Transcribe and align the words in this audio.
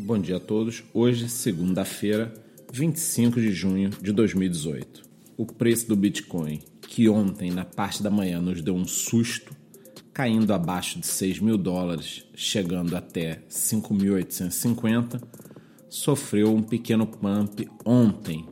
Bom 0.00 0.16
dia 0.16 0.36
a 0.36 0.40
todos. 0.40 0.84
Hoje, 0.94 1.28
segunda-feira, 1.28 2.32
25 2.72 3.40
de 3.40 3.50
junho 3.50 3.90
de 3.90 4.12
2018. 4.12 5.02
O 5.36 5.44
preço 5.44 5.88
do 5.88 5.96
Bitcoin, 5.96 6.60
que 6.82 7.08
ontem, 7.08 7.50
na 7.50 7.64
parte 7.64 8.00
da 8.00 8.08
manhã, 8.08 8.40
nos 8.40 8.62
deu 8.62 8.76
um 8.76 8.86
susto, 8.86 9.52
caindo 10.12 10.54
abaixo 10.54 11.00
de 11.00 11.06
6 11.08 11.40
mil 11.40 11.58
dólares, 11.58 12.24
chegando 12.32 12.96
até 12.96 13.42
5.850, 13.50 15.20
sofreu 15.88 16.54
um 16.54 16.62
pequeno 16.62 17.04
pump 17.04 17.68
ontem, 17.84 18.46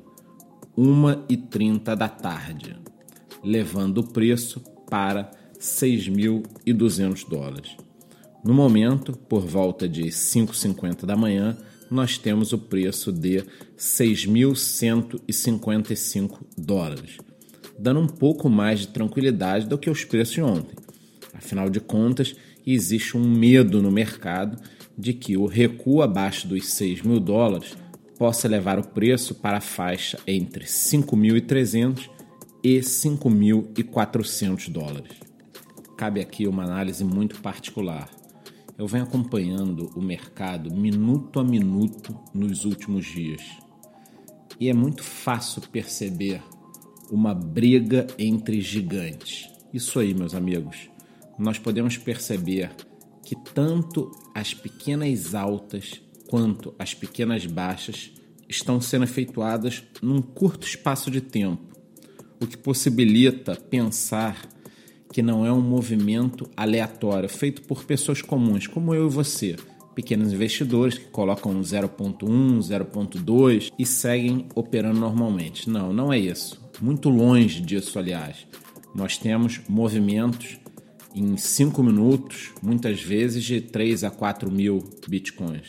1h30 0.77 1.95
da 1.95 2.09
tarde, 2.09 2.77
levando 3.45 3.99
o 3.99 4.09
preço 4.13 4.61
para 4.91 5.31
6.200 5.61 7.29
dólares. 7.29 7.86
No 8.47 8.55
momento, 8.55 9.13
por 9.13 9.45
volta 9.45 9.87
de 9.89 10.05
5h50 10.05 11.05
da 11.05 11.17
manhã, 11.17 11.59
nós 11.91 12.17
temos 12.17 12.53
o 12.53 12.59
preço 12.59 13.13
de 13.13 13.43
6.155 13.77 16.39
dólares, 16.57 17.19
dando 17.77 17.99
um 17.99 18.07
pouco 18.07 18.49
mais 18.49 18.79
de 18.79 18.87
tranquilidade 18.87 19.67
do 19.67 19.77
que 19.77 19.91
os 19.91 20.05
preços 20.05 20.35
de 20.35 20.43
ontem. 20.43 20.77
Afinal 21.35 21.69
de 21.69 21.81
contas, 21.81 22.37
existe 22.65 23.17
um 23.17 23.29
medo 23.29 23.83
no 23.83 23.91
mercado 23.91 24.63
de 24.97 25.13
que 25.13 25.37
o 25.37 25.47
recuo 25.47 26.01
abaixo 26.01 26.47
dos 26.47 26.69
6 26.69 27.03
mil 27.03 27.19
dólares 27.19 27.77
possa 28.17 28.47
levar 28.47 28.79
o 28.79 28.87
preço 28.87 29.35
para 29.35 29.57
a 29.57 29.61
faixa 29.61 30.21
entre 30.25 30.67
5.300 30.67 32.09
e 32.63 32.79
5.400 32.79 34.71
dólares. 34.71 35.17
Cabe 35.97 36.21
aqui 36.21 36.47
uma 36.47 36.63
análise 36.63 37.03
muito 37.03 37.41
particular 37.41 38.09
eu 38.79 38.87
venho 38.87 39.05
acompanhando 39.05 39.91
o 39.97 40.03
mercado 40.03 40.75
minuto 40.75 41.41
a 41.41 41.45
minuto 41.45 42.19
nos 42.35 42.65
últimos 42.65 43.07
dias. 43.07 43.43
E 44.61 44.69
é 44.69 44.75
muito 44.75 45.03
fácil 45.03 45.63
perceber 45.63 46.43
uma 47.11 47.35
briga 47.35 48.07
entre 48.19 48.61
gigantes. 48.61 49.49
Isso 49.73 49.99
aí, 49.99 50.13
meus 50.13 50.35
amigos. 50.35 50.91
Nós 51.39 51.59
podemos 51.59 51.97
perceber 51.97 52.71
que 53.23 53.35
tanto 53.53 54.11
as 54.35 54.55
pequenas 54.55 55.35
altas 55.35 56.01
quanto 56.29 56.75
as 56.79 56.95
pequenas 56.95 57.47
baixas 57.47 58.13
estão 58.49 58.81
sendo 58.81 59.05
efetuadas 59.05 59.83
num 60.03 60.23
curto 60.23 60.67
espaço 60.67 61.11
de 61.11 61.21
tempo, 61.21 61.77
o 62.41 62.47
que 62.47 62.57
possibilita 62.57 63.57
pensar 63.57 64.49
que 65.13 65.23
não 65.23 65.47
é 65.47 65.53
um 65.53 65.61
movimento 65.61 66.49
aleatório, 66.57 67.29
feito 67.29 67.63
por 67.63 67.85
pessoas 67.85 68.21
comuns, 68.21 68.67
como 68.67 68.95
eu 68.95 69.07
e 69.07 69.11
você, 69.11 69.57
pequenos 69.95 70.33
investidores 70.33 70.99
que 70.99 71.07
colocam 71.07 71.59
0.1, 71.61 72.59
0.2 72.59 73.73
e 73.79 73.87
seguem 73.87 74.47
operando 74.55 75.01
normalmente. 75.01 75.71
Não, 75.71 75.93
não 75.93 76.13
é 76.13 76.19
isso. 76.19 76.61
Muito 76.81 77.09
longe 77.09 77.61
disso, 77.61 77.99
aliás. 77.99 78.47
Nós 78.95 79.17
temos 79.17 79.61
movimentos 79.69 80.59
em 81.15 81.37
5 81.37 81.83
minutos, 81.83 82.51
muitas 82.63 83.01
vezes 83.01 83.43
de 83.43 83.61
3 83.61 84.05
a 84.05 84.11
4 84.11 84.51
mil 84.51 84.85
bitcoins. 85.09 85.69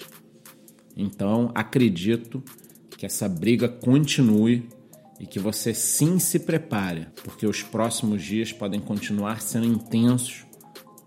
Então, 0.96 1.52
acredito 1.56 2.44
que 2.98 3.06
essa 3.06 3.30
briga 3.30 3.70
continue 3.70 4.68
e 5.20 5.26
que 5.26 5.40
você 5.40 5.74
sim 5.74 6.20
se 6.20 6.40
prepare, 6.40 7.08
porque 7.24 7.46
os 7.46 7.64
próximos 7.64 8.24
dias 8.24 8.52
podem 8.52 8.80
continuar 8.80 9.42
sendo 9.42 9.66
intensos 9.66 10.46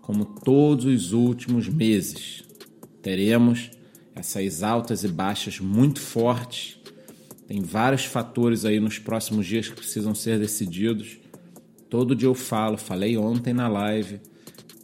como 0.01 0.25
todos 0.25 0.85
os 0.85 1.13
últimos 1.13 1.69
meses. 1.69 2.43
Teremos 3.01 3.71
essas 4.13 4.61
altas 4.63 5.03
e 5.03 5.07
baixas 5.07 5.59
muito 5.59 6.01
fortes. 6.01 6.77
Tem 7.47 7.61
vários 7.61 8.05
fatores 8.05 8.65
aí 8.65 8.79
nos 8.79 8.99
próximos 8.99 9.45
dias 9.45 9.69
que 9.69 9.75
precisam 9.75 10.13
ser 10.13 10.39
decididos. 10.39 11.19
Todo 11.89 12.15
dia 12.15 12.27
eu 12.27 12.35
falo, 12.35 12.77
falei 12.77 13.17
ontem 13.17 13.53
na 13.53 13.67
live. 13.67 14.19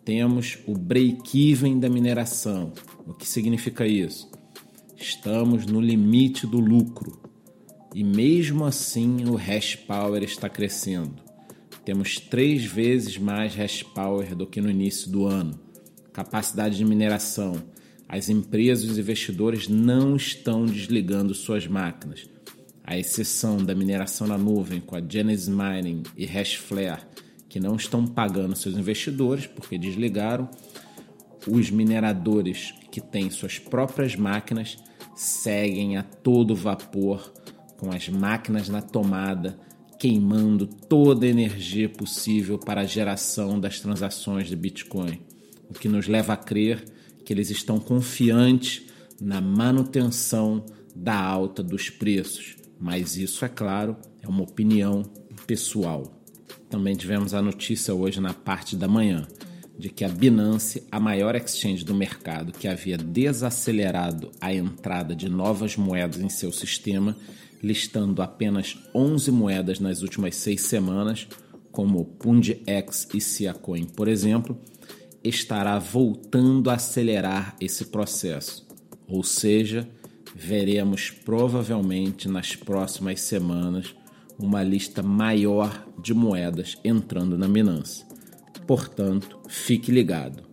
Temos 0.05 0.57
o 0.65 0.73
break-even 0.73 1.79
da 1.79 1.89
mineração. 1.89 2.71
O 3.05 3.13
que 3.13 3.27
significa 3.27 3.85
isso? 3.85 4.31
Estamos 4.95 5.65
no 5.65 5.81
limite 5.81 6.47
do 6.47 6.59
lucro 6.59 7.26
e 7.97 8.03
mesmo 8.03 8.63
assim 8.63 9.25
o 9.27 9.33
hash 9.33 9.75
power 9.75 10.21
está 10.21 10.47
crescendo. 10.47 11.15
Temos 11.83 12.19
três 12.19 12.63
vezes 12.63 13.17
mais 13.17 13.55
hash 13.55 13.81
power 13.81 14.35
do 14.35 14.45
que 14.45 14.61
no 14.61 14.69
início 14.69 15.09
do 15.09 15.25
ano. 15.25 15.59
Capacidade 16.13 16.77
de 16.77 16.85
mineração. 16.85 17.55
As 18.07 18.29
empresas 18.29 18.85
e 18.85 18.91
os 18.91 18.99
investidores 18.99 19.67
não 19.67 20.15
estão 20.15 20.63
desligando 20.63 21.33
suas 21.33 21.65
máquinas. 21.65 22.29
A 22.83 22.95
exceção 22.95 23.57
da 23.57 23.73
mineração 23.73 24.27
na 24.27 24.37
nuvem 24.37 24.79
com 24.79 24.95
a 24.95 25.01
Genesis 25.01 25.47
Mining 25.47 26.03
e 26.15 26.23
Hashflare, 26.23 27.01
que 27.49 27.59
não 27.59 27.77
estão 27.77 28.05
pagando 28.05 28.55
seus 28.55 28.77
investidores 28.77 29.47
porque 29.47 29.75
desligaram, 29.75 30.47
os 31.47 31.71
mineradores 31.71 32.75
que 32.91 33.01
têm 33.01 33.31
suas 33.31 33.57
próprias 33.57 34.15
máquinas 34.15 34.77
seguem 35.15 35.97
a 35.97 36.03
todo 36.03 36.53
vapor 36.53 37.33
com 37.77 37.91
as 37.91 38.09
máquinas 38.09 38.69
na 38.69 38.81
tomada, 38.81 39.57
queimando 39.99 40.67
toda 40.67 41.25
a 41.25 41.29
energia 41.29 41.89
possível 41.89 42.57
para 42.57 42.81
a 42.81 42.85
geração 42.85 43.59
das 43.59 43.79
transações 43.79 44.47
de 44.47 44.55
Bitcoin, 44.55 45.21
o 45.69 45.73
que 45.73 45.87
nos 45.87 46.07
leva 46.07 46.33
a 46.33 46.37
crer 46.37 46.83
que 47.23 47.33
eles 47.33 47.49
estão 47.49 47.79
confiantes 47.79 48.83
na 49.19 49.41
manutenção 49.41 50.65
da 50.95 51.19
alta 51.19 51.61
dos 51.61 51.89
preços. 51.89 52.55
Mas 52.79 53.17
isso, 53.17 53.43
é 53.43 53.49
claro, 53.49 53.97
é 54.21 54.27
uma 54.27 54.43
opinião 54.43 55.03
pessoal. 55.45 56.21
Também 56.69 56.95
tivemos 56.95 57.33
a 57.33 57.41
notícia 57.41 57.93
hoje 57.93 58.19
na 58.19 58.33
parte 58.33 58.75
da 58.75 58.87
manhã 58.87 59.27
de 59.77 59.89
que 59.89 60.03
a 60.03 60.09
Binance, 60.09 60.83
a 60.91 60.99
maior 60.99 61.35
exchange 61.35 61.85
do 61.85 61.93
mercado 61.93 62.51
que 62.51 62.67
havia 62.67 62.97
desacelerado 62.97 64.31
a 64.41 64.53
entrada 64.53 65.15
de 65.15 65.29
novas 65.29 65.75
moedas 65.77 66.19
em 66.19 66.29
seu 66.29 66.51
sistema, 66.51 67.15
listando 67.61 68.21
apenas 68.21 68.77
11 68.93 69.31
moedas 69.31 69.79
nas 69.79 70.01
últimas 70.01 70.35
seis 70.35 70.61
semanas, 70.61 71.27
como 71.71 72.05
PundX 72.05 73.07
e 73.13 73.21
Siacoin, 73.21 73.85
por 73.85 74.07
exemplo, 74.07 74.59
estará 75.23 75.77
voltando 75.77 76.69
a 76.69 76.73
acelerar 76.73 77.55
esse 77.59 77.85
processo. 77.85 78.67
Ou 79.07 79.23
seja, 79.23 79.87
veremos 80.35 81.09
provavelmente 81.09 82.27
nas 82.27 82.55
próximas 82.55 83.21
semanas 83.21 83.95
uma 84.37 84.61
lista 84.61 85.01
maior 85.01 85.87
de 86.01 86.13
moedas 86.13 86.77
entrando 86.83 87.37
na 87.37 87.47
Binance. 87.47 88.05
Portanto, 88.67 89.39
fique 89.47 89.91
ligado. 89.91 90.43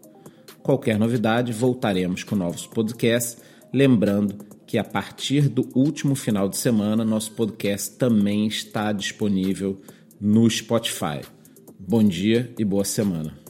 Qualquer 0.62 0.98
novidade, 0.98 1.52
voltaremos 1.52 2.24
com 2.24 2.34
novos 2.34 2.66
podcasts. 2.66 3.42
Lembrando 3.74 4.36
que 4.68 4.78
a 4.78 4.84
partir 4.84 5.48
do 5.48 5.68
último 5.74 6.14
final 6.14 6.48
de 6.48 6.56
semana, 6.56 7.04
nosso 7.04 7.32
podcast 7.32 7.98
também 7.98 8.46
está 8.46 8.92
disponível 8.92 9.80
no 10.20 10.48
Spotify. 10.48 11.22
Bom 11.76 12.04
dia 12.04 12.54
e 12.56 12.64
boa 12.64 12.84
semana. 12.84 13.43